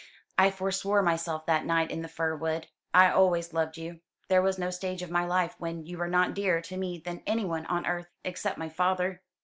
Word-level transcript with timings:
"I 0.35 0.49
forswore 0.49 1.03
myself 1.03 1.45
that 1.45 1.63
night 1.63 1.91
in 1.91 2.01
the 2.01 2.07
fir 2.07 2.35
wood. 2.35 2.65
I 2.91 3.11
always 3.11 3.53
loved 3.53 3.77
you; 3.77 3.99
there 4.29 4.41
was 4.41 4.57
no 4.57 4.71
stage 4.71 5.03
of 5.03 5.11
my 5.11 5.25
life 5.25 5.53
when 5.59 5.85
you 5.85 5.99
were 5.99 6.07
not 6.07 6.33
dearer 6.33 6.59
to 6.59 6.75
me 6.75 6.97
than 6.97 7.21
anyone 7.27 7.67
on 7.67 7.85
earth, 7.85 8.09
except 8.23 8.57
my 8.57 8.67
father." 8.67 9.21